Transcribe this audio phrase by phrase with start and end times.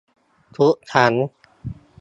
[0.57, 1.13] ทุกครั้ง